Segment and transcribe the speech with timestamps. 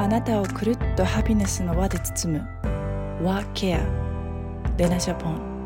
[0.00, 2.48] あなたをくるっとハピネスの輪で包む。
[3.22, 3.80] ワーケア
[4.78, 5.59] レナジャポン。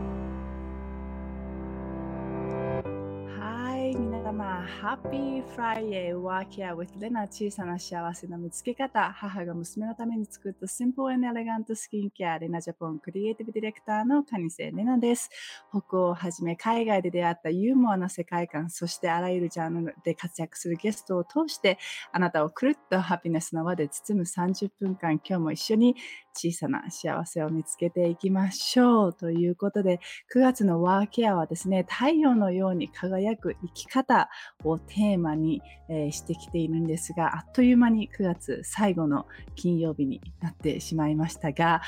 [4.94, 15.30] 様ハッピーフライデーワーケア with レナ小さな幸せの見つけ方母が娘のために作った Simple and Elegant スキンケアレナジャポンクリエイティブディレクターのカニセレナです。
[15.70, 21.78] 北欧をはじめ海外で出会ったユーモアな世界観そしてあらゆるジャンルで活躍するゲストを通して
[22.12, 25.96] あなたをくるっとハピネスの輪で包む30分間今日も一緒に
[26.34, 29.12] 小さな幸せを見つけていきましょう。
[29.12, 29.98] ということで
[30.32, 34.28] 9月のワーケアはですね太陽のように輝く生き方
[34.62, 41.82] をテーマに、えー、してきているんですがあっという間に9月最後の金曜日になってしまいましたが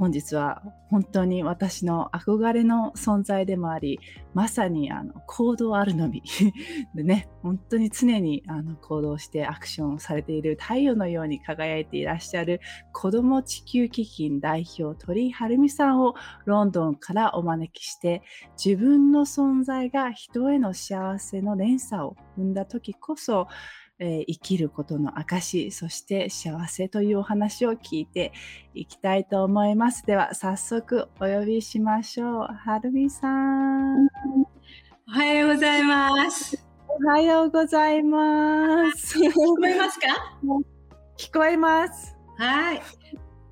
[0.00, 4.00] 本日は本当に私の憧れの存在でもあり、
[4.32, 6.22] まさにあの行動あるのみ。
[6.96, 12.62] でね、本当に常にあの行動してアクションをされている太陽のように輝いていらっしゃる
[12.94, 16.14] 子ども地球基金代表鳥居晴美さんを
[16.46, 23.48] ロンドンからお招きして、自分の存在が人への幸せの連鎖を生んだ時こそ、
[24.02, 28.32] えー、生きることの証、そして幸せというお話を聞いて
[28.74, 30.06] いきたいと思います。
[30.06, 32.46] では、早速お呼びしましょう。
[32.46, 34.06] はるみさん。
[35.06, 36.66] おはようございます。
[36.88, 39.18] おはようございます。
[39.18, 40.06] 聞こえますか？
[41.18, 42.16] 聞こえます。
[42.38, 42.82] はい。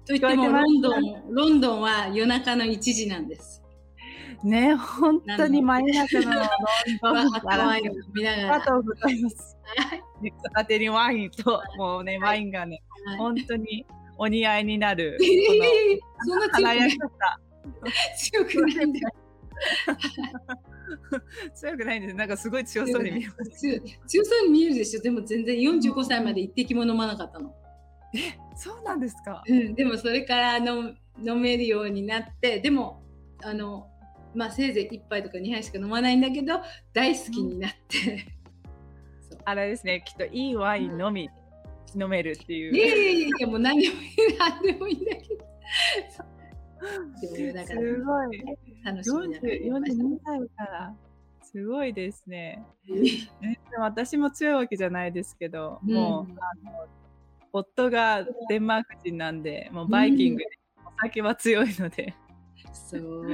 [0.06, 3.57] といってもロンドン、ロンドンは夜中の1時なんです。
[4.44, 6.32] ね、本当に真夜中の
[7.02, 7.68] ロ ンドンから。
[7.70, 7.82] あり
[8.48, 9.56] がとうございます。
[10.22, 12.82] ね、片手にワインと、もうね、ワインがね、
[13.18, 13.84] 本当に
[14.16, 15.18] お似合いになる。
[16.26, 16.48] そんな
[18.16, 19.10] 強く強くないんだよ。
[21.54, 22.14] 強くないんです。
[22.14, 23.82] なんかすごい強そうに見えます。
[24.06, 25.00] 強そうに見えるでしょ。
[25.02, 27.54] でも全然45歳まで一滴も飲まなかったの。
[28.14, 29.42] え、そうなんですか？
[29.46, 33.02] うん、でもそれから飲飲めるようになって、でも
[33.42, 33.88] あの
[34.34, 36.60] まあせいぜい1杯とか2杯しか飲まないんだけど
[36.92, 38.38] 大好きになって。
[39.44, 41.30] あれですね、きっといいワインのみ、
[41.94, 42.76] 飲めるっていう。
[42.76, 42.90] いやい
[43.22, 45.48] やいや、もう何でもいい、何でもいいんだけど。
[47.54, 48.42] だから、すごい。
[48.84, 50.94] 楽しみな42歳から。
[51.40, 52.62] すごいですね。
[52.86, 56.86] ねでも私も強いわけじゃないですけど、うん、もう、あの、
[57.52, 60.50] 夫がデンマーク人なんで、もうバイキングで
[60.84, 62.14] お酒は強いので。
[62.90, 63.26] そう。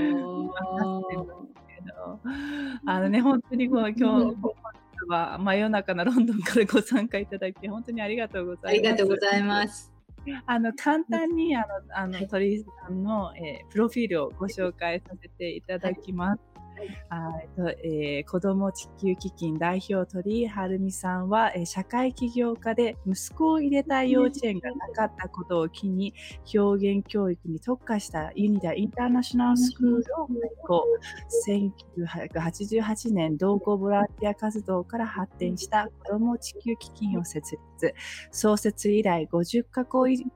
[2.86, 4.36] あのね、本当にこう今日、
[5.08, 8.68] は真夜中のロンドンからご参加いただき、本当にありがとうございます。
[8.68, 9.92] ありがとうございます。
[10.46, 16.38] あの、簡単に、あの、あの、鳥居さんの、えー、プロフィールをご紹介させていただきます。
[16.38, 16.53] はい
[17.08, 26.14] あとえー、子ども地球基金代表鳥居晴美さんは、えー、社会起業家で息子を入れたい幼稚園がなかったことを機に
[26.54, 30.36] 表現教育に特化したユニダインターナショナルスクールを開
[30.66, 30.84] 校。
[31.48, 37.94] 1988年同行ボランティア活動から発展した子ども地球基金を設立。
[38.30, 40.26] 創設以来50カ国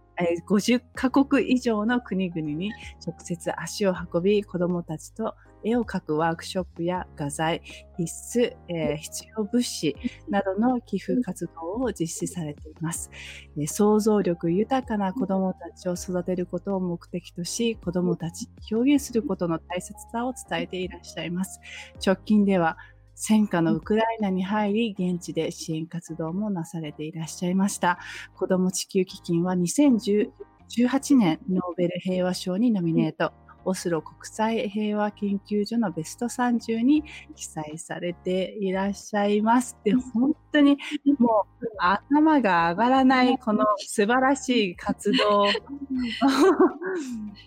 [0.48, 2.72] 50カ国以上の国々に
[3.06, 7.62] 直接足を運び子どもたちと絵を描くワークショップや画材、
[7.96, 9.96] 必須、えー、必要物資
[10.28, 13.10] などの寄付活動を実施されています。
[13.56, 21.60] えー、想像力豊かな子どもたちを育てることを目的とし、子どもたちに表現することの大切さを伝えていらっしゃいます。
[22.04, 22.76] 直近では
[23.20, 27.98] 戦火のウクライナに入り、現地で支援活動もなされていらっしゃいました。
[28.36, 33.32] 子ども地球基金は2018年ノーベル平和賞にノミネート。
[33.64, 37.04] オスロ国際平和研究所のベスト30に
[37.34, 39.76] 記載されていらっしゃいます。
[39.84, 40.78] で、本当に
[41.18, 45.42] もう頭が上がらないこの素晴らしい活動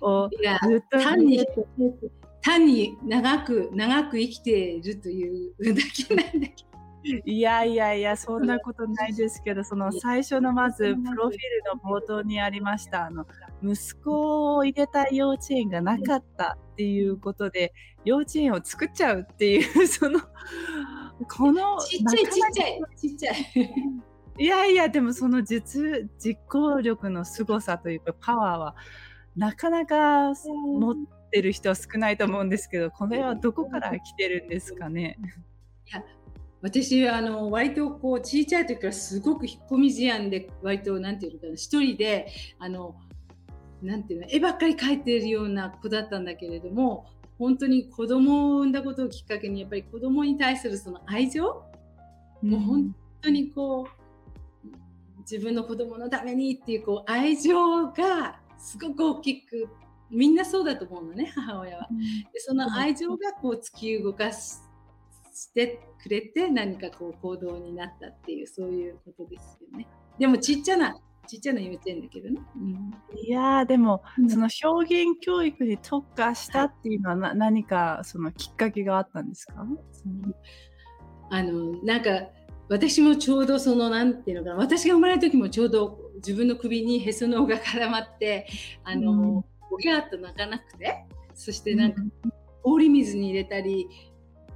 [0.02, 1.46] をずっと単に
[2.42, 6.71] 単に長く長く生きているというだけなんだけど。
[7.04, 11.38] いやいやいや、そんなことないですけど、その最初のまず、プロフィール
[11.74, 13.26] の冒頭にありました、あの、
[13.64, 17.74] 息子を入れた幼稚園がなかったっていうことで、
[18.06, 20.20] 幼稚園を作っちゃうっていう、 その、
[21.28, 23.36] この、ちっちゃいちっちゃい、ちっちゃい。
[24.38, 28.76] いやいや、でもその実、実行力の凄さというか、パワーは、
[29.36, 30.96] なかなか持っ
[31.32, 35.18] てる人は少ないと思うんですけど、これはどこから来てるんですかね。
[35.88, 36.04] いや
[36.62, 42.28] 私あの割とこう小さい時からすごく引っ込み思案で割となんていうのかな一人で
[42.60, 42.96] あの
[43.82, 47.08] なんていうの絵ばっかり描いているような子だったんだけれども
[47.40, 51.64] 本当に子供を産んだことをきっかけにやっぱり子供に対するその愛情、
[52.44, 54.02] うん、もう本当にこう
[55.22, 59.68] 自分の子供のためにっていうこう愛情がすごく大きく
[60.12, 61.88] みんなそうだと思うのね母親は。
[62.34, 64.32] でその愛情がこう突き動か
[65.42, 69.88] してくれて何かこう行動になったっていうそういうことですよね。
[70.20, 70.96] でもちっちゃな
[71.28, 72.42] ちっちゃな幼稚園だけどね。
[72.58, 72.94] うん、
[73.24, 79.66] いやでも、うん、その表現教育に特化したっていうのはな、何かそのきっかけがあったんですか？
[81.32, 82.10] あのなんか
[82.70, 84.56] 私もちょうどそのなんていうのかな。
[84.58, 88.48] 私が生まれた時もちょうど自分の首にへその緒が絡まって
[88.84, 89.38] あの、うん、
[89.72, 92.02] おぎゃーっと泣かなくてそしてなんか、
[92.62, 93.88] 氷水に入れたり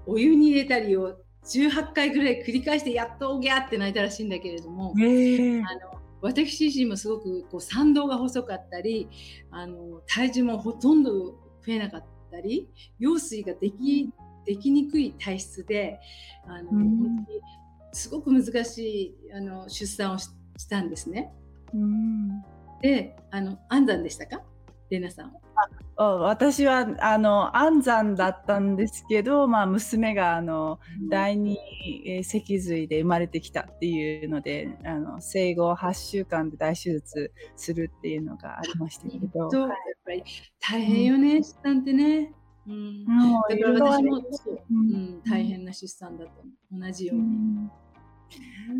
[0.06, 9.08] お湯に入れたりを18回ぐらい繰り返してやっとおぎゃーって泣いたらしいんだけれども、えー、あの私自身もすごくこう参道が細かったり
[9.52, 11.38] あの体重もほとんど増
[11.68, 12.68] えなかったり
[13.00, 14.10] 羊水ができ
[14.46, 16.00] できにくい体質で
[16.48, 17.42] あの、うん、本当に
[17.94, 20.30] すごく難しいあの出産をし
[20.70, 21.32] たんですね。
[21.74, 22.42] うん、
[22.82, 24.42] であの安産でしたか？
[24.90, 25.34] レナさん
[25.98, 31.58] 私はあの安産だったんですけど、まあ、娘があの、うん、第二
[32.24, 39.70] 脊髄で生まれてきたっていうのであの生後8週間で大手術するっていうのがありましたけど、やっ
[40.06, 40.24] ぱり
[40.60, 42.34] 大変よね、出産ってね。
[42.68, 43.12] うん、だ
[43.48, 44.22] から私も、
[44.72, 46.34] うん、大変な出産だった
[46.72, 47.70] 同じように。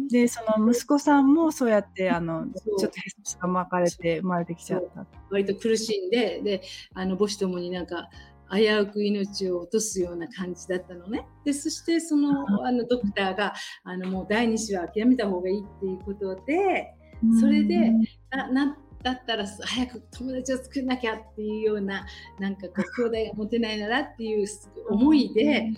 [0.10, 5.06] でその息子さんもそうやってあのちょっとへそが巻かれて生まれてきちゃった。
[5.30, 6.62] 割と苦しんでで
[6.94, 8.10] あの母子ともになんか
[8.52, 11.28] 危うく命を落とすような感じだったのね。
[11.44, 13.54] でそしてそのあのドクターが
[13.84, 16.94] あのもう第2子は諦めた方がいいっていうことで
[17.40, 17.92] それで
[18.30, 22.06] ななだったら早く友達を作んなきゃっていうような
[22.40, 24.48] なんかこう兄弟が持てないならっていう
[24.90, 25.72] 思いで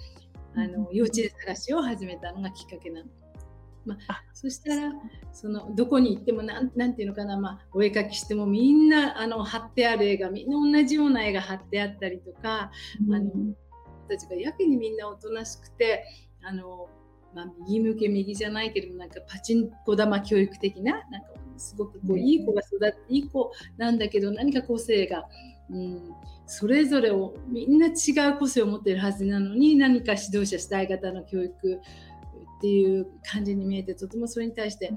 [0.55, 3.07] あの幼稚園探しを始めたのがきっかけなの。
[3.87, 4.91] まあ、そしたら
[5.33, 12.71] そのどこに行ってもなんなんていうのかな、まあ、お絵かきしてもみんなあの貼ってある絵がみんな同じような絵が貼ってあったりとか、
[13.07, 13.31] うん、あの
[14.09, 16.05] たちがやけにみんなおとなしくて
[16.43, 16.89] あの、
[17.33, 25.25] まあ、右向け右じゃないけどもなんかパチンコ玉教育的ななんかすごくこういい子が育っていい子なんだけど何か個性が。
[25.69, 26.13] うん、
[26.45, 31.81] それぞれをみんな違う個性を持っているはずなのに何か指導者主体型の教育
[32.57, 34.93] っていう感じに見えてとてもそれに対して、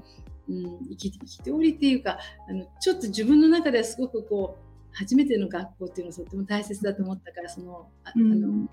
[0.49, 2.17] うん、生き生きておりっていうか
[2.49, 8.67] あのちょっと自分の中ではすごくこう初めての学校っていうのはとても大切だと思ったからそのあの、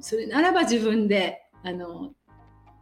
[0.00, 2.12] それならば自分であの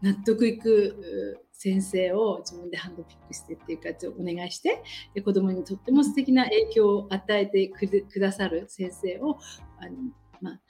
[0.02, 4.82] 納得いく先生を自分でハンドピックしてっていうかお願いして
[5.14, 9.38] で子供にとっても素敵な影響を与えてくださる先生を
[9.78, 9.96] あの、
[10.40, 10.60] まあ、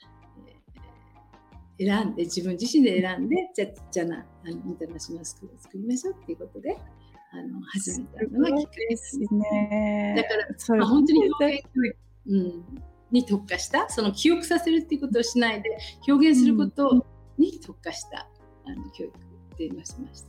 [1.79, 6.77] 選んで自分自身で選んでじゃじゃなあのインターナショナルスクールを作りましょうっていうことで
[7.33, 10.13] あの始めたのがきっかけですね。
[10.17, 11.97] だからそれ、まあ、本当に表現教育、
[12.27, 12.65] うん、
[13.11, 15.69] に特化したその記憶させるっていうことをしないで
[16.07, 17.05] 表現すること
[17.37, 18.27] に特化した、
[18.65, 19.17] あの教育
[19.53, 20.27] っていうのをしました。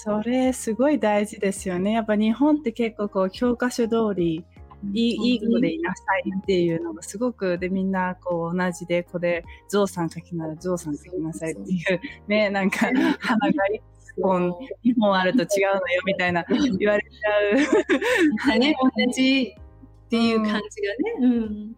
[0.00, 1.92] それすごい大事ですよね。
[1.92, 4.44] やっぱ日本って結構こう教科書通り
[4.92, 12.86] いいいい子でいなさいっていうのがすごくでみんなこう同じでこれゾウさん書きならゾウさん書きなさいっていうねなんか
[13.18, 13.82] 花が一
[14.22, 14.50] 本
[14.84, 16.44] 2本あると違うのよみたいな
[16.78, 18.58] 言われちゃう。
[18.58, 19.54] ね同じ
[20.06, 20.62] っていう感じがね。
[21.20, 21.76] うん、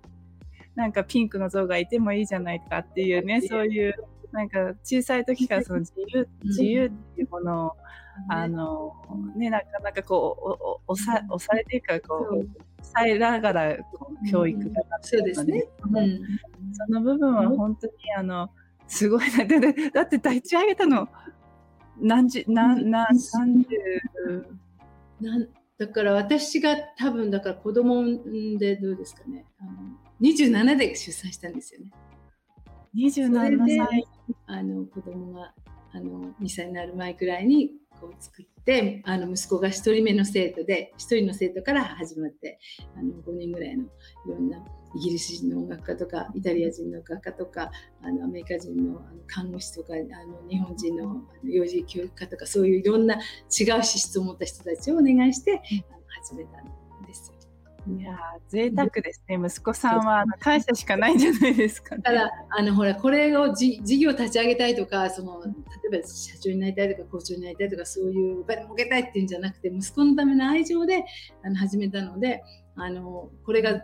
[0.75, 3.95] なんかピンクの像がいてもいいじゃないかっていうねそういう
[4.33, 7.77] なんか小さい時からその自由自由っていうものを
[8.29, 8.95] あの
[9.37, 10.37] ねなかなかこ
[10.87, 12.47] うおおさ押されているかこう抑
[13.07, 13.77] えながら
[14.31, 16.21] 教育がなってるので、そうですね、うん、
[16.73, 18.51] その部分は本当にあの
[18.87, 19.45] すごいな。
[19.45, 21.09] でだって立ち上げたの。
[22.03, 23.69] 何十何何三十。
[25.21, 28.05] なんだから私が多分だから子供
[28.59, 29.45] でどうですかね。
[29.61, 29.71] あの
[30.21, 31.91] 27で出産したんですよね。
[32.95, 34.05] 27歳。
[34.47, 35.55] あの子供が
[35.93, 37.71] あの2歳になる前くらいに
[38.01, 42.59] こう作ってあの息子が1人目の生徒で1人の生徒から始まって
[42.97, 43.89] あの5人ぐらいのい
[44.29, 44.59] ろんな
[44.97, 47.71] イギリス人の音楽家とかイタリア人の画家とか
[48.03, 53.19] あのアメリカ人の看護師とかあの日本人の幼児教育家とかそういういろんな違
[53.79, 55.61] う資質を持った人たちをお願いして
[56.25, 56.80] 始めたんですよ。
[57.89, 58.15] いや
[58.49, 71.05] 贅沢ですね、息子さんは感謝しかないんじゃないですか、ね、ただあのほらこれを事業立ち上げたいとかその例えば社長になりたいとか校長になりたいとかそういうお金儲けたいっていうんじゃなくて息子のための愛情で
[71.43, 72.43] あの始めたので
[72.77, 73.83] あのこれがなん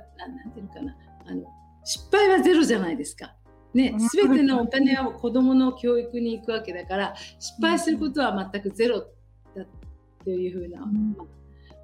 [0.53, 1.45] ていうのかなあの
[1.85, 3.35] 失敗はゼロじゃないですか。
[3.75, 9.01] ね、全てのお金は子どもの教育に行くわけだから失敗することは全くゼロ
[9.55, 9.67] だ
[10.25, 10.87] というふうな、ま
[11.19, 11.27] あ、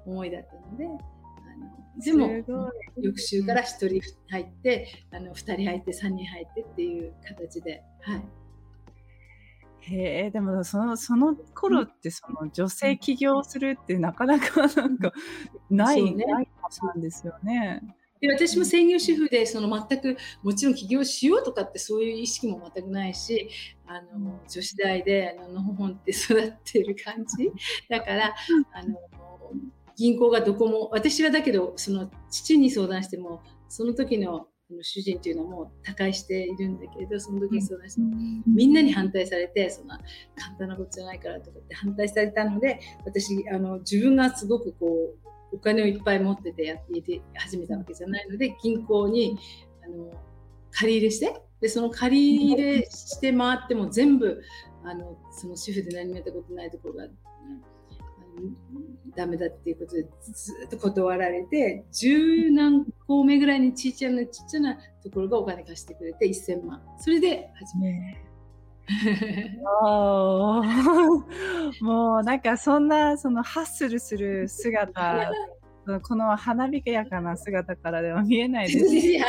[0.03, 1.12] 思いだったので。
[1.97, 2.29] でも
[2.97, 8.25] 翌週から1人入ってあの2人入って3人入ってっていう形で、はい、
[9.81, 15.11] へえでもそのその頃ってその女性起業するってなかなかなんか
[15.69, 16.47] ない、ね、ない
[16.81, 17.81] なんですよね。
[18.21, 23.49] で私も専業主婦でその全くもちろん起業しようとかってそういう意識も全くないし
[23.85, 27.51] あの女子大でのほほんって育ってる感じ。
[27.89, 28.33] だから
[28.71, 28.97] あの
[29.97, 34.47] 銀行がどこも私はだけどその父に相談してもその時の
[34.81, 38.01] 主人っていうのはもう他界しているんだけれどその時に相談して、
[38.47, 39.99] みんなに反対されてそんな
[40.35, 45.13] 簡単なことじゃないからとかって反対されたので私あの自分がすごくこ
[45.51, 49.37] うお金をいっぱい持っててやっていて始めたわけじゃないので銀行に
[49.85, 50.11] あの
[50.71, 54.41] 借り入れしてでその借り入れして回っても全部
[54.83, 57.11] あのその主婦で何もやったことないところが、うん、
[59.15, 60.09] ダメだっていうことでず
[60.65, 66.81] っと断られて十何校目ぐらいにちっちゃなちっちゃなところがお金貸してくれて1000万。
[66.97, 68.17] それで始め。
[68.87, 68.93] た。
[71.85, 75.31] もうなんかそんなそのハッスルする姿
[76.01, 78.87] この花火やかな姿からでは見えないです。
[78.87, 79.21] 全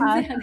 [0.00, 0.38] 然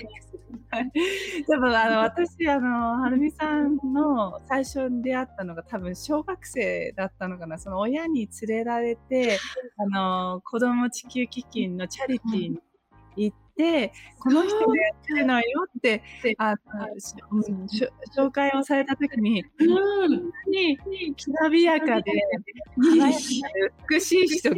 [1.47, 7.57] でもあの私あのはるみさんの最初に出会ったのが多分小学生だったのかな。
[7.57, 9.37] その親に連れられて
[9.77, 12.59] あの子ども地球基金のチャリティーに
[13.15, 13.69] 行って。
[13.69, 15.43] でこの人がやってるのよ
[15.77, 16.01] って
[16.37, 16.57] あの、
[18.17, 20.77] 紹介をされた時に、うん、に
[21.15, 22.11] きらびやかで
[23.89, 24.55] 美しい人が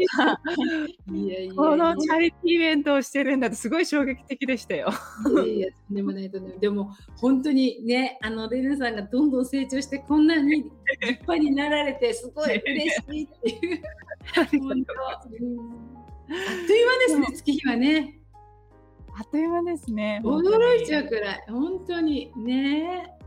[1.55, 4.89] このチャリティーイベントをしてるんだとすごい衝撃的でしたよ。
[5.35, 10.71] いやいやでもないとねでも本当にねあのレナさんがどんどん成長してこんなに立
[11.21, 13.81] 派になられてすごい嬉しいっていう。
[14.61, 15.57] 本当あっという
[16.87, 18.20] 間ですね月日はね。
[19.17, 20.21] あっという間ですね。
[20.23, 23.17] 驚いちゃうくらい、本当にね。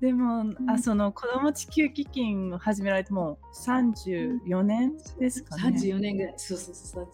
[0.00, 5.78] でも、うん、あその子ども地球基金を始められても34年ですかね。
[5.78, 6.34] 34年ぐらい。
[6.36, 7.08] そうそうそう、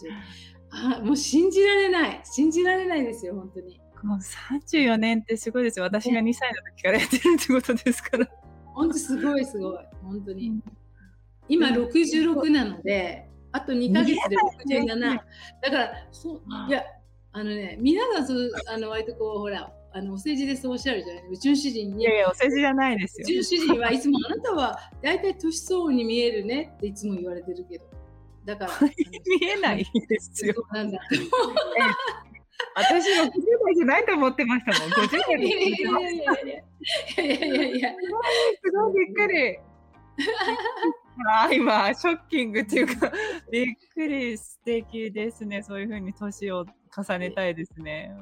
[0.70, 2.20] あもう信じられない。
[2.24, 3.80] 信じられないですよ、本当に。
[4.02, 5.84] もう34年ってすごいですよ。
[5.84, 8.28] 私が2歳の時からやってるってことですから。
[8.74, 9.78] 本当すごいすごい。
[10.02, 10.60] 本当に。
[11.48, 14.36] 今66なので、あと2か月で
[14.80, 14.98] 67。
[15.60, 16.82] だから、そういや、
[17.34, 22.02] あのね、皆さんそうあの割とこうほらあのお世辞でそうおっしゃるじゃないうちの主人に。
[22.02, 23.24] いやいや、お世辞じゃないですよ。
[23.24, 27.84] うちの主人はいつもあなたは大体年相応に見えるねっていつも言われてるけど。
[28.44, 28.72] だから。
[29.40, 30.54] 見えないですよ。
[30.72, 30.98] なんだ。
[32.74, 33.30] 私60
[33.64, 34.90] 代じゃないと思ってましたもん。
[34.90, 35.46] 50代で。
[35.46, 35.94] いやいやいや
[37.24, 37.90] いやいやいや。
[38.62, 39.58] すごいびっくり。
[41.44, 43.12] あ今ショッキングっていうか
[43.50, 45.62] びっくり素敵ですね。
[45.62, 46.64] そういうふうに年を
[46.96, 48.12] 重ねたいですね。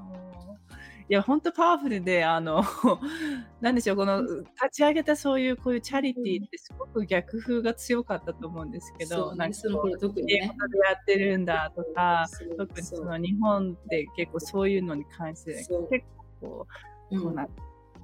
[1.09, 2.63] いや本当パワフルであの
[3.61, 15.55] なんでしょうこの立ち上げたそういうこういうチャリティーってすごく逆風が強かったと思うんですけど、うん、なんかその特に、ね、英語でやってるんだとか特にその日本って結構そういうのに関して
[15.91, 16.07] 結
[16.41, 16.67] 構こ
[17.11, 17.49] うな、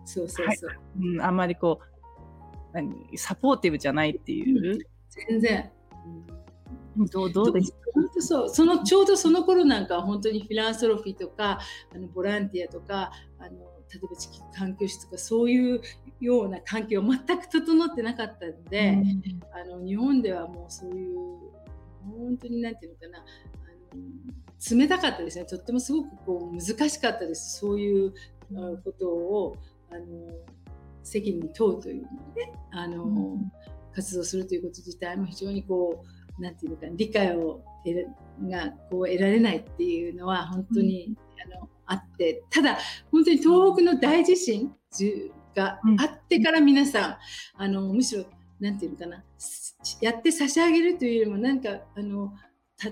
[0.04, 1.95] そうそうそう、はい、うん、あんまりこう
[2.82, 4.78] 何サポーティブじゃないっていう。
[5.08, 5.70] 全然。
[7.12, 8.48] どうどうです本当そう。
[8.48, 11.58] そのちょうどその頃なんか本当にフィランソロフィーとか
[11.94, 13.50] あのボランティアとかあの
[13.92, 15.80] 例えば地球環境室とかそういう
[16.20, 21.16] ような環境全く整ってなかったので、うん、あの日本ではもうそういう
[22.04, 23.24] 本当に何て言うのかな
[23.64, 25.44] あの冷たかったですね。
[25.44, 27.58] とってもすごくこう難しかったです。
[27.58, 28.14] そういう
[28.84, 29.56] ことを
[29.90, 30.04] あの
[31.06, 33.52] 責任問うというのであの、うん、
[33.94, 36.04] 活動するということ自体も非常にこ
[36.38, 37.62] うなんていうか理解を
[38.48, 41.10] がこう得られないっていうのは本当に、う
[41.50, 42.78] ん、あのあってただ
[43.12, 44.72] 本当に東北の大地震
[45.54, 47.16] があってから皆さん、うん、
[47.56, 48.24] あのむしろ
[48.58, 49.24] なんていうのかな
[50.00, 52.32] やって差し上げるというよりもなんかあの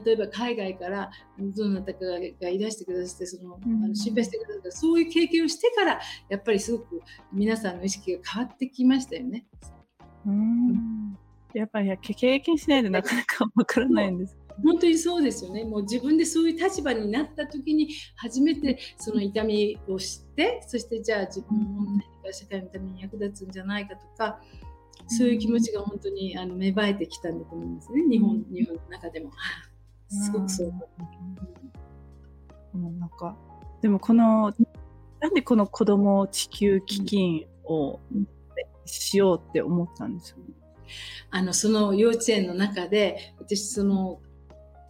[0.05, 2.00] 例えば海外からどなたか
[2.41, 9.47] がいらしてくださってその、うん、あの心配してくださったそういう経験をしてからやっぱりすごく皆さんの意識が変わってきましたよね。
[10.26, 11.19] うん
[11.53, 14.37] やっぱり経験しないとなかなかわからないんです。
[14.62, 15.64] 本当にそうですよね。
[15.64, 24.41] もう自分でそういう立場になった時に初めてその痛みを知って、そしてじゃあ自分も何か社会のために役立つんじゃないかとか、
[25.09, 28.03] そういう気持ちが本当にあの芽生えてきたんだと思いますね。
[28.09, 29.31] 日本日本の中でも。
[30.23, 30.73] すごくそう。
[32.75, 33.37] うん、なんか
[33.83, 34.52] でもこの
[35.21, 38.00] なんでこの子供地球基金を
[38.85, 40.37] しようって思ったんですよ、
[41.30, 44.21] あのその幼稚園の中で私その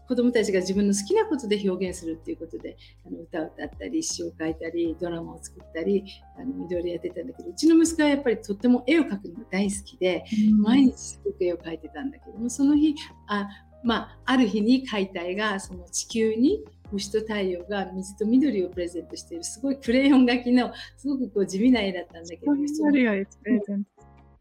[0.06, 2.76] 子供たちが自分の好きなことで表現するっていうことで
[3.06, 6.04] あの歌を歌ったり詩を書いたりドラマを作ったり
[6.38, 12.94] あのいろいろやってたんだけどうちの息子はやっぱりとっても絵を描くのが大好きで、うん、毎日すごく絵を描いてたんだけどもその日
[13.28, 13.48] あ,、
[13.84, 22.52] まあ、ある日に描いた絵がその地球に星と太陽が水と緑をプレゼントしているすごいクレヨン描きのすごくこう地味な絵だったんだけど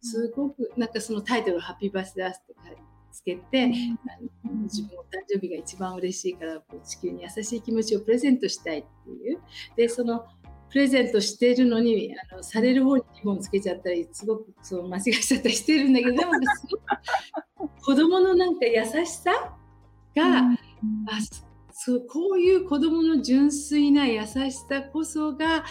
[0.01, 2.81] すごくなんかそのタイトル「ハッピーバースデーアス」って書いて
[3.13, 3.71] つけて、
[4.43, 9.39] あの自分の誕生日が一番嬉しいからこう地球に優しい気持ちをプレゼントしたいっていう。
[9.77, 10.25] でその
[10.73, 16.67] プレゼントしているのにあのされる方にリボンつけちゃったりすごくそう間違えちゃったりしてるんだけどでもす
[17.59, 19.31] ごく子供のなんか優しさ
[20.15, 20.57] が、うん、あ
[21.71, 25.63] そうこういう子供の純粋な優しさこそが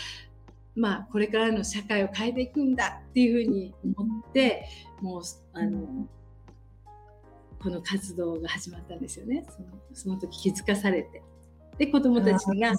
[0.74, 4.66] まあ、これからの社会を変えていくんだっていうふうに思って
[5.02, 6.08] もうあの
[7.62, 9.44] この活動が始まったんですよね。
[9.50, 11.22] そのその時気づかされて。
[11.78, 12.72] で、子供たちが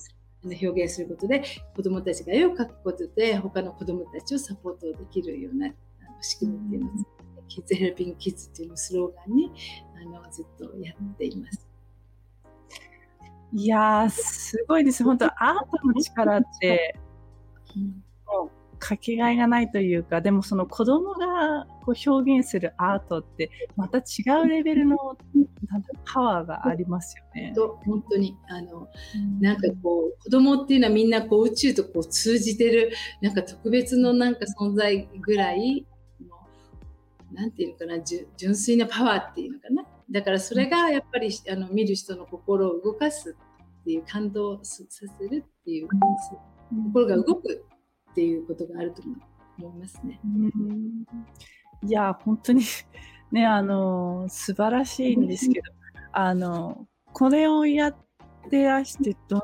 [0.43, 1.43] 表現することで、
[1.75, 5.75] 子供たちが絵を描くことで、他の子供たちをサポートできるようなあの
[6.21, 6.93] 仕組みっていうのを、
[7.47, 9.51] キッズヘルピングキッズっていうのをスローガンに
[9.95, 11.67] あのずっとやっています。
[13.55, 15.03] いやすごいです。
[15.03, 16.95] 本当アートの力って、
[17.75, 18.51] うん、もう
[18.83, 24.01] かけがえがないというかでもその子供がこう表現するアートってまた違
[24.43, 24.97] うレベルの
[26.03, 27.53] パワーがありますよね。
[27.85, 28.35] 本当に。
[28.49, 28.89] あの、
[29.39, 35.85] なんかこう子供っていうのはみんなこう宇宙とこう通じてるなんか特別のなんか存在ぐらい
[37.31, 38.03] なんていうのかな
[38.37, 39.85] 純粋なパワーっていうのかな。
[40.11, 43.33] だからそれがやっぱりあの見る人の心を動かす
[43.81, 45.87] っていう感動させるっていう
[46.91, 47.65] 心が動く
[48.13, 50.19] っていうことがあると思いますね。
[51.81, 52.63] いや本当に
[53.31, 55.71] ねあの素晴らしいんですけど
[56.11, 57.95] あのこれをやっ
[58.51, 59.41] てらしてど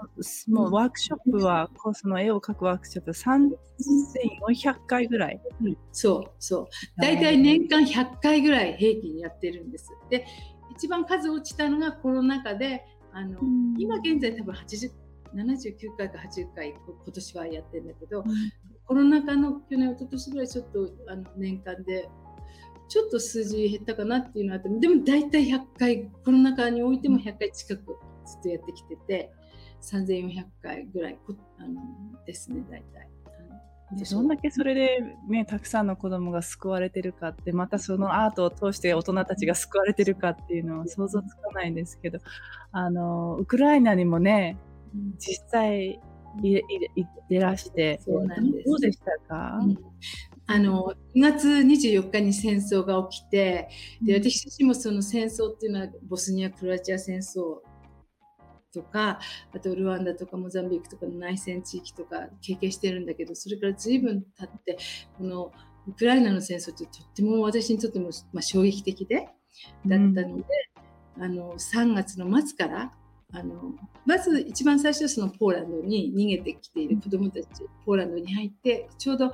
[0.48, 6.68] もうワークショップはその絵を描くワークショップ3400回ぐらい、うん、そうそう。
[7.02, 9.90] 大体年間100回ぐらい平均やってるんです。
[10.12, 10.28] で
[10.72, 14.92] 一番数落ちたのがコロナ禍であの、うん、今現在多分80
[15.36, 18.26] 79回か80回今年はやってるんだけど、うん、
[18.86, 22.10] コロナ禍の去年一昨年ぐらいちょっとあの年間で
[22.88, 29.32] ちょっと数字減ったかなっていうのはあってもでも大体100回コロナ禍においても100回近くずっとやってきてて
[29.82, 31.20] 3400回ぐらい
[31.60, 31.82] あの
[32.26, 33.10] ですね大体。
[33.92, 42.20] どんだけそれで、ね、たくさんの子供が救われてるかってまたそのアートを通して大人たちが救われてるかっていうのは想像つかないんですけど
[42.72, 44.58] あのウクライナにもね
[45.18, 46.00] 実際
[46.42, 48.00] いいってらして。
[48.04, 48.70] そうなんです。
[48.70, 49.78] どうでしたか、うん。
[50.52, 53.70] あの2月24日に戦争が起きて
[54.02, 57.60] で私たちもその戦争っていうのはボスニア・クロアチア戦争
[58.74, 59.20] とか
[59.54, 64.80] あとルワンダとかモザンビークとかの内戦地域とか経験してるんだけどそれから随分経って
[65.20, 65.52] この
[65.88, 69.30] ウクライナの戦争ってとっても私にとっても、まあ、衝撃的でだっ
[69.86, 72.94] たので、うん、あの3月の末から
[73.32, 77.46] あのまず一番最初はそのポーランドに逃げてきている子どもたち
[77.86, 79.32] ポーランドに入ってちょうど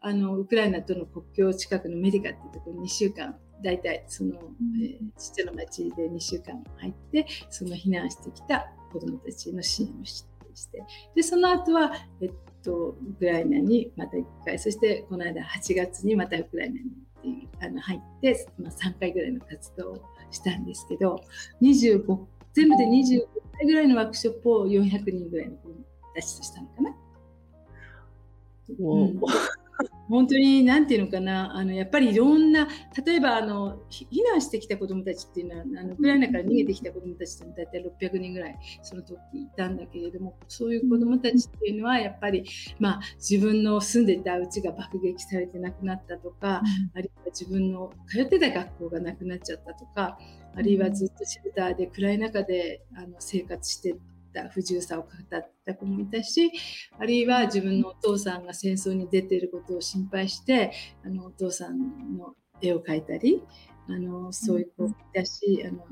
[0.00, 4.34] あのウクライナとの国境近くのメディカっていうところに2週間大体その、
[4.80, 10.24] えー、ちっちゃな町で2週間入ってその避難してきた子どもたちの支援をし
[10.70, 10.82] て
[11.14, 16.80] でその後は、えっと、ウクライナにまた1回そしてこの間8月にまたウクライナ
[17.28, 21.20] にあの入って、まあ、3回ぐらいの活動をしたんですけど
[21.62, 22.18] 25
[22.54, 23.26] 全部で25
[23.58, 25.68] 回ぐらいのワークショップを400人ぐらいの子
[26.14, 26.96] たちとしたのかな。
[28.78, 29.20] うん、
[30.08, 32.68] 本当に何て言うのかなあのやっぱりいろんな
[33.04, 42.44] 例えばあの避難してきた子どもたちっていうのはあのウクライナから逃げてきた子どもたちって大体600人ぐらいその時いたんだけれどもそういう子どもたちっていうのはやっぱり、
[42.78, 46.62] まあ、自分の住んでた家が爆撃されて亡くなったとか、
[46.94, 50.18] あるいは自分の通ってた学校がなくなっちゃったとか
[50.56, 53.96] あるいはずっとシェルターで暗い中であの生活して
[54.34, 56.52] た不自由さを語った子もいたし
[56.98, 60.72] あるいは自分のお父さんが戦争に出ていることを心配して
[61.04, 61.78] あのお父さん
[62.18, 63.42] の絵を描いたり
[63.88, 65.84] あのそういう子もいたし、あの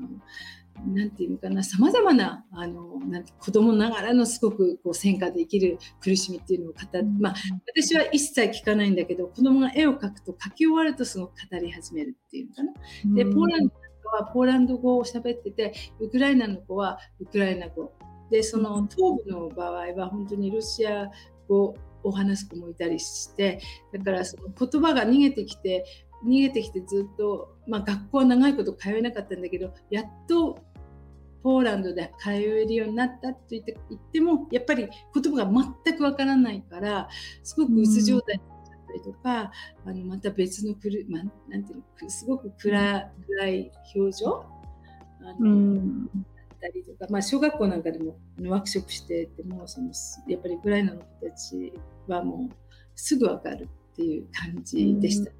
[0.87, 7.35] なんていうのかなさまざまなあのなん子供ながらのすごくこう戦火で生きる苦しみっていうのを語って、まあ、
[7.67, 12.73] 私は一切聞かないんだけど子供が絵を描くと描き終わるとすごく語り始めるっていうのかな。
[13.15, 13.73] でポーランド
[14.13, 17.93] はポーランド語を喋っててウクライナの子はウクライナ語
[18.29, 21.09] でその東部の場合は本当にロシア
[21.47, 23.61] 語を話す子もいたりして
[23.93, 25.85] だからその言葉が逃げてきて
[26.25, 30.57] 逃げてきてずっと、まあ、学校は長いこと通えなかったんだけどやっと
[31.43, 35.51] ポーランドで通えるようになったって言って言ってもやっぱり言葉が
[35.83, 37.09] 全くわからないから
[37.43, 39.51] すごくうつ状態になっちゃったりとか、
[39.85, 44.45] うん、あのまた別のくる、まあ、なんていうのすごく暗暗い表情？
[45.21, 46.09] あの、うん、
[46.63, 49.91] ったりとか、まあ、小学校なんかでもワークショップしててもその
[50.27, 51.73] やっぱりウクライナの子たち
[52.07, 52.55] はもう
[52.95, 55.31] すぐ分かるっていう感じでした。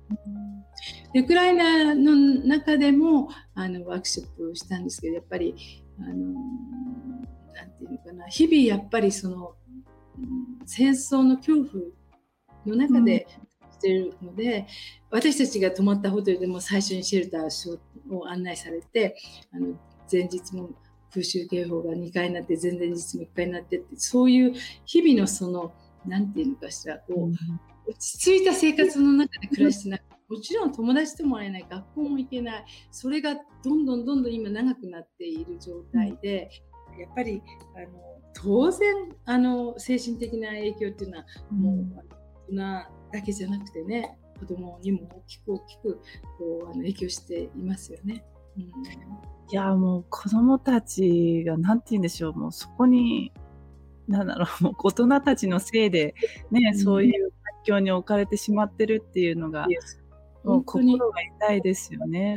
[1.13, 5.55] でウクライナの中でもあのワークショップをしたんですけどやっぱり
[5.99, 6.15] あの
[7.53, 9.55] なんていうのかな日々やっぱりその
[10.65, 11.83] 戦争の恐怖
[12.65, 13.27] の中で
[13.71, 14.65] してるので、うん、
[15.11, 17.79] 私たちが泊まったホテルでも最初にシェルター
[18.11, 19.15] を案内されて
[19.53, 19.75] あの
[20.11, 20.69] 前日も
[21.13, 24.53] 空襲警報が2回になって前々日も1回になってってそういう
[24.85, 25.71] 日々のその
[26.05, 27.31] 何て言うのかしらこう、うん、
[27.87, 36.49] 落ち着いた生活の中で暮らしてなくもちろん友達とも会えない学校も行けないそれがどんどんどんどん今長くなっている状態で、
[36.99, 37.41] やっぱり
[37.75, 37.87] あの
[38.33, 38.93] 当然
[39.25, 46.01] あの精神的な影響っていうのはもう大人だけじゃなくてね子供にも大きく大きく
[46.37, 48.25] こうあの影響していますよね。
[48.57, 48.63] うん。
[48.63, 48.69] い
[49.51, 53.31] や、もう子供たちが何て言うんでしょう、もうそこに、
[54.07, 56.15] なんだろう、もう大人たちのせいで、
[56.51, 59.67] ね、うん、そういう環境に置かれてしまってるっていうのが、
[60.43, 62.35] もう心が痛いですよね。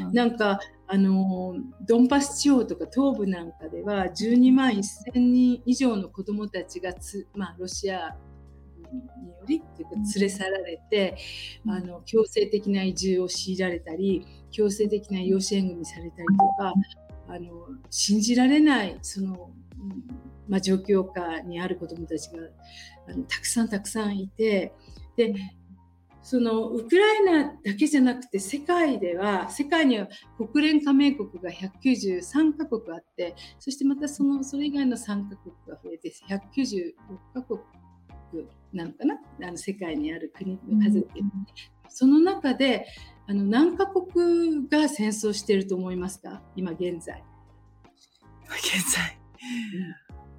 [0.00, 4.82] うん、なんかあのドンバス地方とか東部なんかでは12万1000
[5.14, 8.16] 人以上の子どもたちがつ、まあ、ロシア
[8.92, 11.16] によりっていうか連れ去られて、
[11.64, 16.72] うん、あの強制的な移住を強いられたり強制的な養子縁組されたりとか
[17.28, 19.50] あの信じられないその、
[20.48, 22.38] まあ、状況下にある子どもたちが
[23.06, 24.72] あのたくさんたくさんいて
[25.16, 25.34] で
[26.22, 36.94] そのウクライナだけじゃなくて世界では世界には国連加盟国が193カ国あってそしてまたそのそれ以外の3カ国が増えて196
[37.34, 37.60] カ国
[38.72, 39.16] なのかな？
[39.48, 41.30] あの世界にある国の数っていう、うん、
[41.88, 42.86] その中で
[43.26, 46.42] あの何カ国が戦争していると思いますか？
[46.54, 47.22] 今現在。
[48.48, 49.18] 現在、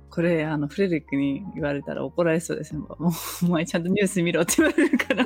[0.09, 2.79] これあのフレデリックに言われたら怒られそうですね。
[2.79, 3.11] もう
[3.45, 5.25] お前ちゃんとニュース見ろって言われるから。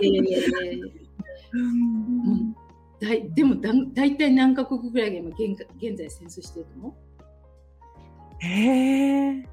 [3.00, 6.94] だいでもだ大体何カ国ぐらいが今現現在戦争してると思う？
[8.46, 9.46] えー。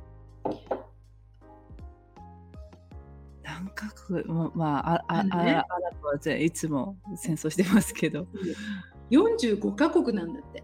[3.44, 5.66] 感覚、まあ、ああ、ね、あ
[6.08, 8.26] はじゃいつも戦争してますけど。
[9.10, 10.62] 45カ国なんだって。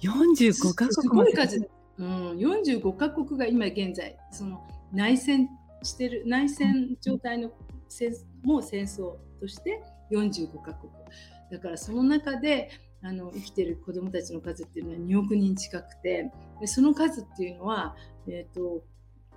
[0.00, 1.70] 45カ国すごい数。
[1.98, 5.48] うん、45カ国が今現在その内戦
[5.82, 7.50] してる内戦状態の
[7.88, 8.12] 戦
[8.44, 9.82] も戦争として
[10.12, 10.92] 45カ国
[11.50, 12.70] だからその中で
[13.02, 16.30] あの生きてる子どもたちの数っていうのは2億人近くて
[16.60, 17.96] でその数っていうのは、
[18.28, 18.82] えーと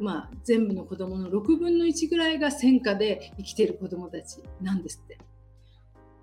[0.01, 5.17] まあ、全部の子どもの6分の1ぐらいが戦火で生きている子どもたちなんですって。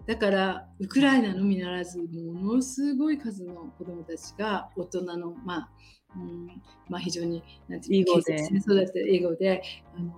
[0.06, 5.70] だからウクライナのみならずものすごい数の子どもたちが大人の、まあ
[6.16, 6.46] うん
[6.88, 9.62] まあ、非常になんていうか戦争だった英語で
[9.94, 10.14] あの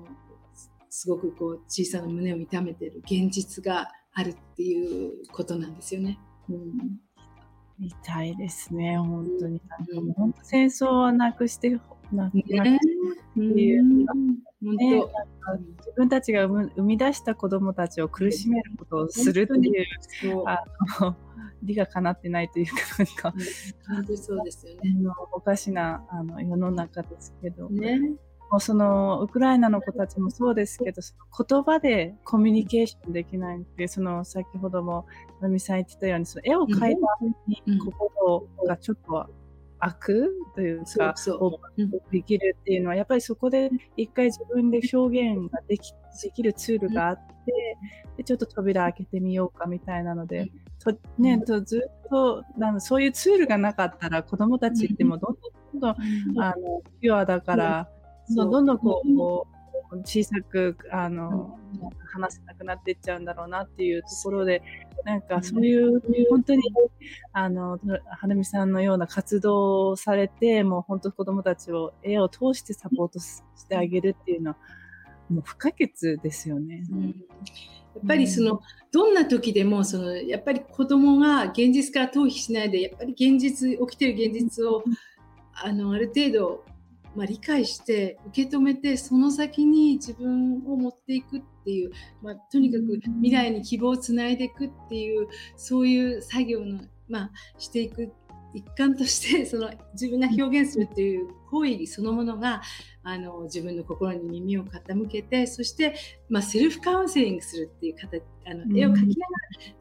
[0.89, 6.21] すごくこう小さな胸を痛めている現実があるっていうことなんですよね。
[6.49, 7.01] うん
[7.83, 9.61] 痛いですね、本当に。
[9.67, 11.81] なんかもう本当戦争はなくして
[12.13, 12.79] なっていう、ね、
[14.63, 20.65] 自分たちが生み出した子どもたちを苦しめることをするっていう、あ
[21.01, 21.17] の
[21.63, 23.35] 理がかなってないというか、なんか、
[24.17, 24.81] そうですよね。
[25.33, 27.69] おかしなあの世の中ですけど。
[27.69, 28.01] ね。
[28.51, 35.07] もうそのウクライナの子たちもそうですけど、その言葉でコミュニケーションできないっていう、その先ほども、
[35.41, 39.31] なみさん言ってたように、その絵を描いた後に心がちょっと
[39.81, 41.15] 開くというか
[42.11, 47.79] できるっていうのはやっぱりそこで一回自分で表現ができできるツールがあって
[48.19, 55.37] でちょっと扉開けてみようかみたいなので、とね、とずっとあのそういうツールがなかったら子どもたちってもどん
[55.73, 55.95] どんどん
[56.35, 57.89] どんあのピュアだから、
[58.29, 59.60] どんどんこうこう
[60.05, 61.59] 小さくあの、
[62.13, 64.63] 話せなくなっていっちゃうんだろうなっていうところで
[65.05, 66.63] なんかそういう本当に
[67.33, 67.79] あの
[68.19, 74.57] 花見さんのような活動をされてもう本当子どもたちを絵を通してサポートしてあげるっていうのは
[75.31, 76.85] もう不可欠ですよね。
[76.91, 77.13] うん、や
[78.03, 78.59] っぱりその、うん、
[78.91, 84.83] どんな時でもそのやっぱり子どもが現実から逃避しないでやっぱり現実起きてる現実を
[85.55, 86.65] あのある程度
[87.21, 91.91] まあ、理解して受け止めてその先に自分を持っていくっていう、
[92.23, 96.81] まあ、とにかく未来に希望をつないでいくっていうそういう作業の、
[97.11, 98.11] まあ、していく
[98.55, 102.63] 一環としてその自分が表現するっていう行為そのものが
[103.03, 105.97] あの自分の心に耳を傾けてそして、
[106.31, 109.09] まあ、セルフカウンセリングするっていう形あの絵を描きながら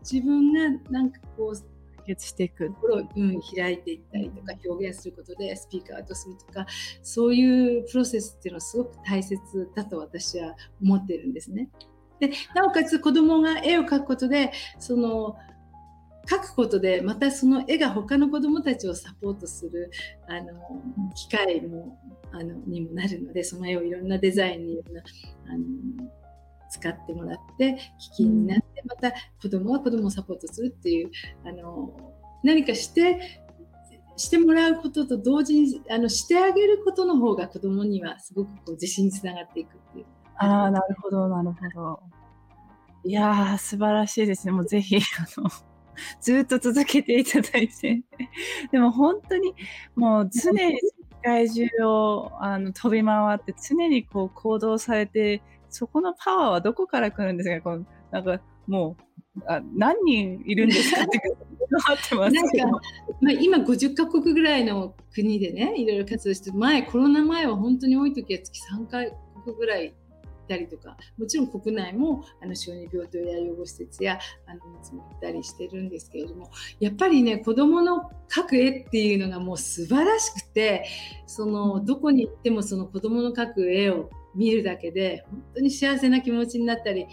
[0.01, 1.78] 自分がなんかこう
[2.09, 6.65] 決していく心を、うん、開いていったりとか表現することでスピーカーアウトするとか
[7.03, 9.39] そういうプロセスっていうのはすごく大切
[9.75, 11.69] だと私は思ってるんですね。
[12.19, 15.37] でなおかつ子供が絵を描くことでその
[16.25, 19.91] 描くことでまたその絵が他の子どもたちをサポートする
[20.27, 20.53] あの
[21.15, 21.99] 機会も
[22.31, 25.03] あのにもなるのでその絵をいろんなデザインにいろんな
[25.47, 25.65] あの
[26.69, 31.11] 使ってもらって危機になってまた子どもは子どもをサポートするっていう
[31.45, 33.43] あの何かして
[34.19, 40.05] してもらうことと同時にあのしてあげることの方が子どもにはすごくこう自信につながっていくっていう。
[40.35, 41.99] ああなるほどなるほど。
[43.05, 44.51] いやー素晴らしいですね。
[44.51, 44.99] もうぜひあ
[45.41, 45.49] の
[46.19, 48.01] ずっと続けていただいて。
[48.71, 49.53] でも本当に
[49.95, 50.79] もう常に世
[51.23, 57.61] 界中をあの飛び回って常にこう行動されて、そこのパワーはどこから来るんですか？
[57.61, 58.97] このなんかも
[59.37, 62.79] うあ何人いるんですかってってますなんか、
[63.21, 69.13] まあ、今50カ国ぐらいの国でねいろいろ活動して前コロナ前は本当に多い時は月3回
[69.45, 69.93] 国ぐらい
[70.49, 80.85] たりとかもちろん国内もあの小児病棟や養護施設やあのいつも行ったりしてるんですけれどもやっぱりね子どもの描く絵っていうのがもう素晴らしくて
[81.27, 87.07] そのどこに行ってもその子どもの描く絵を見るだけで本当に幸せな気持ちになったり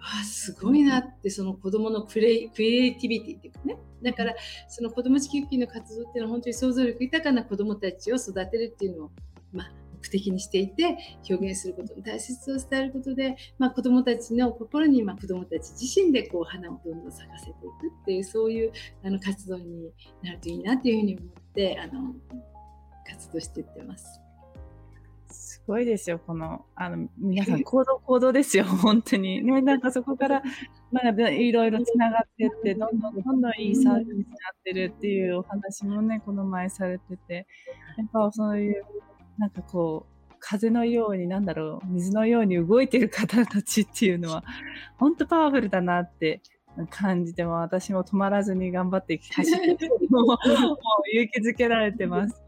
[0.00, 4.34] あすごいなってその子どものクレイクリエイティビティっていうかねだから
[4.68, 9.10] その子ども地球機の活動っていうのは本当に想像力豊かな子どもたちを育てるっていうのを、
[9.52, 10.96] まあ、目的にしていて
[11.28, 17.58] 表現することの大切さを伝えることで、まあ、子どもたちの心に、まあ、子どもたち自身でこう花をどんどん咲かせていく
[18.02, 18.72] っていうそういう
[19.04, 19.90] あの活動に
[20.22, 22.14] なるといいなというふうに思ってあの
[23.06, 24.20] 活動していってます。
[25.30, 29.42] すごいですよ、この、あの、皆さん、行動行動ですよ、 本当に。
[29.42, 30.42] ね、なんかそこから、
[30.92, 37.46] なんかいろいろつながってって、どんどんどんどんいいサービスになってるっていうお話もね、この前されてて、
[37.96, 38.84] やっぱそういう
[39.38, 44.44] なんかこう風のようになんだろう水のように動いてる方たちっていうのは
[44.98, 46.42] 本当パワフルだなって
[46.90, 50.36] 感じても私も止まらずに頑張って走ってもう
[51.12, 52.42] 勇気づけられてます。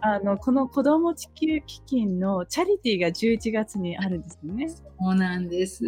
[0.00, 4.68] あのこの子ども地球基金のチャリティーが11月にあるんですよね。
[4.68, 5.84] そうなんです。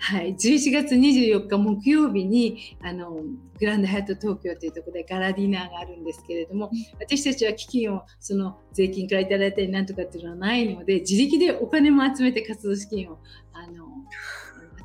[0.00, 3.20] はい、11月24日木曜日にあの
[3.58, 13.18] グランドハイト東京というところでガラディナーがあるんですけれども私たちは基金をその税金から頂いたりなんとかっていうのはないので自力でお金も集めて活動資金を
[13.52, 13.86] あの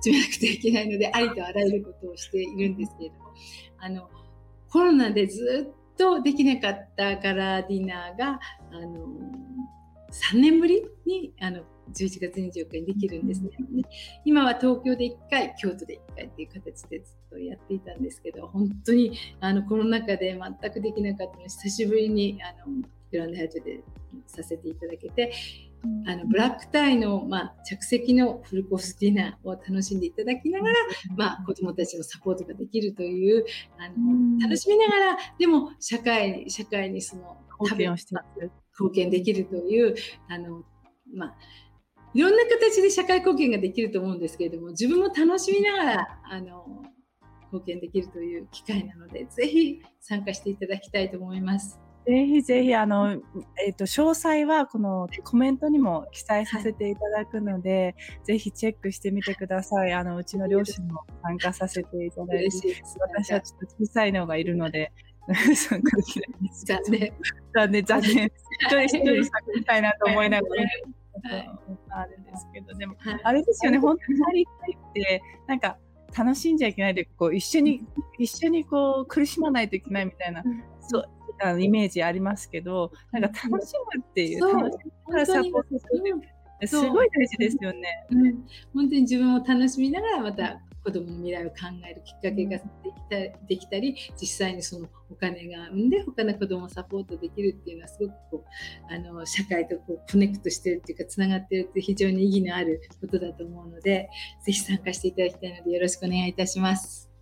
[0.03, 3.21] 集めなくてはいけないのでありとあらゆることをしているんですけれども
[3.77, 4.09] あの
[4.69, 5.82] コロナでずっと
[6.23, 8.39] できなかったガラディナーが
[8.71, 9.07] あの
[10.11, 13.51] 3年ぶりにあの11月24日にできるんですね。
[14.25, 23.83] 今は東京で1回、京都で1回っていう形でずっとやっていたんですけど、本当にあのコロナ禍で全くできなかったので、久しぶりにあのグランドハイトで
[24.27, 25.33] させていただけて、
[26.05, 30.75] あのブラックタイの、まあ、着席のフルコースディナーを楽しんでいただきながら、
[31.15, 33.45] まあ、子どもたちのサポートができるという
[33.77, 38.15] あの楽しみながらでも社会社会にその貢献をして
[38.71, 39.95] 貢献できるという
[40.29, 40.63] あの、
[41.13, 41.35] まあ、
[42.13, 46.83] いろんな形で社会貢献ができると思うんですけれども自分も楽しみながらあの
[47.51, 51.82] 貢献できるという機会なのでぜひ参加していただきたいと思います。
[52.05, 59.93] ぜひぜひあの、えーと、詳細はこのコメントにも記載させていただくので、はい、ぜひチェックしてみてください。
[59.93, 64.91] あのうちの両親も参加させていただいて、私はちょっと小さいのがいるので、
[65.55, 66.65] 参加できないです。
[66.65, 67.13] 残念。
[67.55, 68.25] 残念、残念。
[68.25, 70.63] 一人一人参加したいなと思いながら。
[71.89, 75.77] あるんですけど、でも、あれですよね、本当になりたいって、なんか、
[76.17, 77.85] 楽しんじゃいけないで、こう、一緒に、
[78.17, 80.43] 一緒にこう、苦しまないといけないみたいな、
[80.81, 81.09] そう
[81.43, 85.85] あのイメージありますけど、なんか楽しむっていう、楽しみながらサポートす
[86.61, 88.45] るすごい大事ですよね、うん。
[88.73, 91.55] 本当に自分を楽しみながらまた子どもの未来を考
[91.89, 98.45] えるきっかけができたできたり実際にそのお金が生んで他の子どもをサポートできるっていうのはすごくこ
[98.89, 104.09] うあの社会とこうコネクトしてるっていうかつながってるって非常に意義のあることだと思うので
[104.45, 107.12] ぜひ参加していただきたいのでよろしくお願いいたします。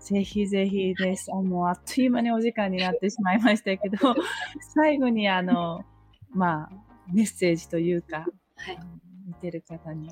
[0.00, 1.30] ぜひぜひです。
[1.32, 4.14] あもうあっという間にお時間になってしまいましたけど、
[4.74, 5.84] 最後にあの、
[6.30, 6.70] まあ、
[7.12, 8.18] メッセージというか、
[8.56, 8.78] はい、
[9.26, 10.08] 見てる方に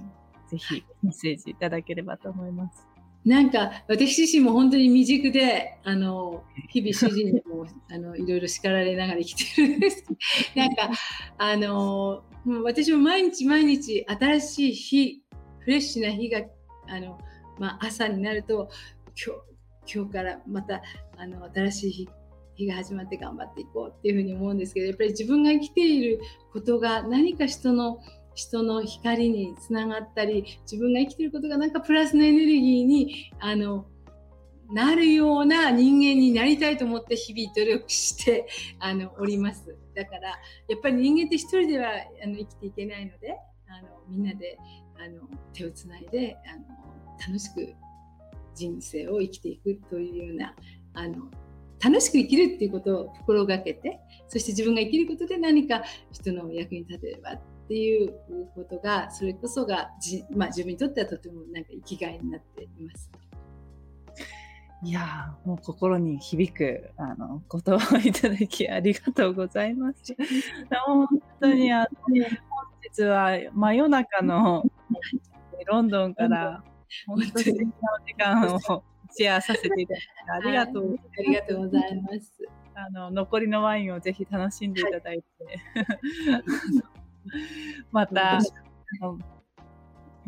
[0.48, 2.86] ぜひメッセージいただければと思います。
[3.24, 10.04] なんか私自身も本当に未熟であの日々主人にも あのいろいろ叱られながら生きてるんです
[10.54, 10.90] なんか
[11.36, 12.22] あの
[12.62, 15.22] 私も毎日毎日新しい日
[15.58, 16.40] フレッシュな日が
[16.86, 17.18] あの、
[17.58, 18.68] まあ、朝になると
[19.16, 19.55] 今日
[19.92, 20.82] 今日からまた
[21.16, 22.08] あの新しい日
[22.56, 26.20] 日が始まって頑張っていこうっていうふうに思うんですけどやっぱり自分が生きている
[26.52, 27.98] ことが何か人の
[28.34, 33.86] 人の光につながったり自分が生きてることがなんかプラスのエネルギーにあの
[34.70, 38.46] なるような人間になりたいと思って日々努力して
[38.80, 39.76] あのおります。
[39.94, 40.28] だから
[40.68, 41.88] やっぱり人間って一人では
[42.22, 44.58] あの生きていけないのであのみんなで
[44.98, 47.74] あの手をつないであの楽しく
[48.56, 50.54] 人生を生きていくというような
[50.94, 51.30] あの
[51.82, 58.14] 楽しく生きるっていうことを心がけてそして自分が生きることで何か人の役に立てればっていう
[58.54, 63.10] ことがそれこそがじ、まあ、自分にとってはとてもなんか生きがいになっています。
[64.82, 70.14] いやもう心に響くあの言葉をいただきありがとうございます。
[70.86, 71.08] 本
[71.40, 72.14] 当にあの本
[72.82, 74.64] 日は真夜中の
[75.66, 76.62] ロンドンから
[77.06, 78.58] 本当に時間を
[79.10, 82.32] シェアさせていただいてありがとう、ありがとうございます。
[82.74, 85.26] あの残りのワインをぜひ楽しんでいただいて、
[86.30, 86.42] はい、
[87.90, 88.38] また、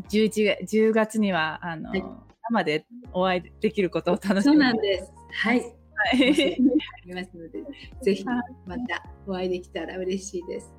[0.08, 2.04] 11 10月にはあの、はい、
[2.50, 5.12] 生でお会いできることを楽しみにそうなんです。
[5.32, 5.60] はい。
[5.60, 5.66] は
[6.16, 6.54] い。
[6.54, 7.62] ありますので、
[8.02, 8.42] ぜひま
[8.86, 10.72] たお会いできたら嬉しいです。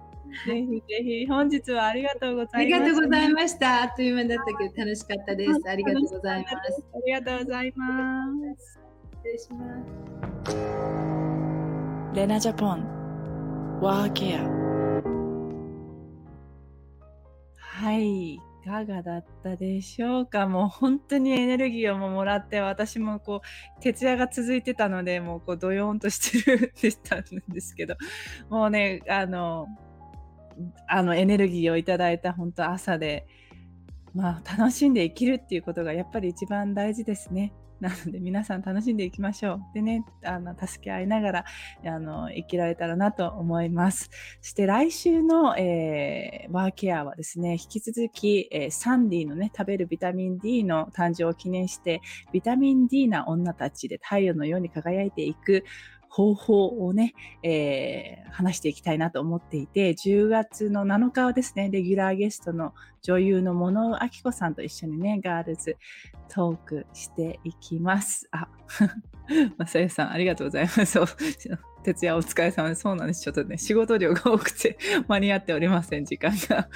[0.47, 2.57] ぜひぜひ本日はありがとうございました。
[2.57, 3.81] ありがとうございました。
[3.83, 5.51] あっという間だったけど楽しかったです。
[5.67, 6.55] ありがとうございます。
[6.55, 8.25] ありがとうございま
[8.57, 8.79] す。
[9.11, 9.59] 失礼しま
[10.51, 10.79] す。
[12.15, 14.39] レナジャポンワーケア
[17.59, 27.95] はい、いかがだったでしょうかもう本当にエネルギーをもらって私もこう徹夜が続いてたのでもうこうドヨーンとしてるで したんですけど
[28.49, 29.67] もうねあの
[30.87, 33.27] あのエネルギーをいただいた本当朝で、
[34.13, 37.53] まあ、楽しんで生きるっていうことがやっぱり一番大事ですね。
[37.79, 39.61] なので皆さん楽しんでいきましょう。
[39.73, 41.45] でね、あの助け合いながら
[41.85, 44.09] あの生きられたらなと思います。
[44.41, 52.01] そして来週の、えー、ワーケアはですね、引き続き、えー、サンディのね、食べるビタミン D の誕生を記念して、
[52.33, 55.63] ビタミン D な女たちで太陽のように輝いていく
[56.09, 65.77] 方法をね、えー、話していきたいなと思っていて、10月の7日はですね、レギュラーゲストの女優の物尾明子さんと一緒にね、ガールズ
[66.27, 68.27] トークしていきます。
[68.31, 68.47] あ、
[69.57, 70.99] まさゆさん、ありがとうございます。
[71.83, 72.81] 徹夜お疲れ様です。
[72.81, 73.21] そうなんです。
[73.21, 76.67] ちょっとね、仕事量が多くて 間に合っておりません、時間が。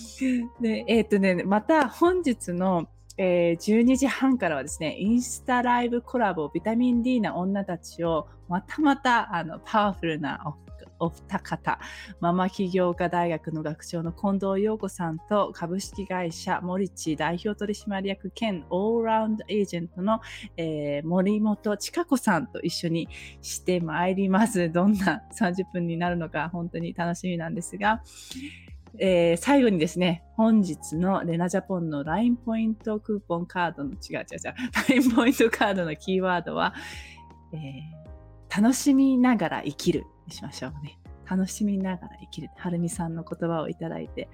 [0.60, 10.54] で、えー、っとね、また本日のえー、12時半からはですね、インスタライブコラボビタミン D な女たちをまたまたあのパワフルな
[11.00, 11.80] お二方、
[12.20, 20.20] ママ起業家大学の学長の近藤陽子さんと株式会社モリチ代表取締役兼オールラウンドエージェントの、
[20.56, 23.08] えー、森本千佳子さんと一緒に
[23.42, 24.70] してまいります。
[24.70, 28.02] どんな30分になるのか本当に楽しみなんですが、
[28.98, 34.54] えー、最後にですね、本日のレナジャポンの LINE ポイントクーポンカードの、違う違う違う、
[34.88, 36.74] LINE ポイントカードのキーワードは、
[37.52, 40.98] えー、楽しみながら生きるにしましょうね。
[41.28, 42.48] 楽しみながら生きる。
[42.56, 44.28] はるみさんの言葉をいただいて、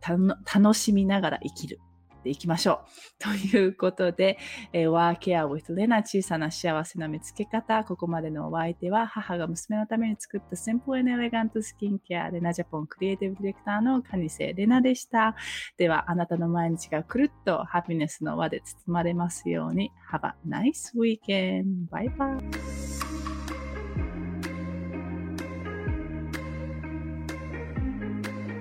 [0.00, 1.80] 楽しみながら生きる。
[2.22, 2.78] っていきましょう。
[3.18, 4.38] ということで、
[4.72, 7.84] えー、ワーケア with レナ小さな幸せの見つけ方。
[7.84, 15.34] ここまでのお相手は母が娘のために作った Simple and Elegant スキンケアレナジャポンクリエイティブディレクターのカニセレナでした。
[15.76, 19.90] では、あなたの毎日がくるっとハピネスの輪で包まれますように。
[20.12, 21.90] Have a nice weekend!
[21.90, 22.82] バイバイ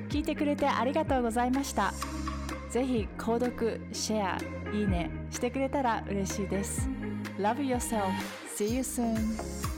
[0.10, 1.94] 聞いてくれてありがとうございました。
[2.72, 4.38] ぜひ購読、シェア、
[4.74, 6.88] いいねしてくれたら嬉しいです。
[7.38, 8.12] Love yourself.
[8.58, 9.71] See you soon.